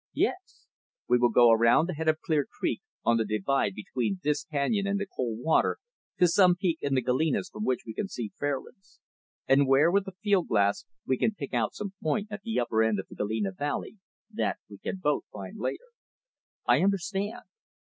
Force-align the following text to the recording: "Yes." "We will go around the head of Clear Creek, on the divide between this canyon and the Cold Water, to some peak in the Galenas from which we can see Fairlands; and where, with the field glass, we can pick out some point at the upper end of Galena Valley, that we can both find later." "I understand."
"Yes." 0.15 0.65
"We 1.07 1.19
will 1.19 1.29
go 1.29 1.51
around 1.51 1.85
the 1.85 1.93
head 1.93 2.07
of 2.07 2.21
Clear 2.21 2.43
Creek, 2.51 2.81
on 3.05 3.17
the 3.17 3.23
divide 3.23 3.75
between 3.75 4.19
this 4.23 4.43
canyon 4.43 4.87
and 4.87 4.99
the 4.99 5.05
Cold 5.05 5.37
Water, 5.43 5.77
to 6.17 6.27
some 6.27 6.55
peak 6.55 6.79
in 6.81 6.95
the 6.95 7.03
Galenas 7.03 7.51
from 7.51 7.65
which 7.65 7.81
we 7.85 7.93
can 7.93 8.07
see 8.07 8.31
Fairlands; 8.39 8.99
and 9.47 9.67
where, 9.67 9.91
with 9.91 10.05
the 10.05 10.13
field 10.23 10.47
glass, 10.47 10.85
we 11.05 11.19
can 11.19 11.35
pick 11.35 11.53
out 11.53 11.75
some 11.75 11.93
point 12.01 12.29
at 12.31 12.41
the 12.41 12.59
upper 12.59 12.81
end 12.81 12.99
of 12.99 13.15
Galena 13.15 13.51
Valley, 13.51 13.99
that 14.33 14.57
we 14.67 14.79
can 14.79 14.97
both 14.97 15.25
find 15.31 15.59
later." 15.59 15.91
"I 16.65 16.81
understand." 16.81 17.43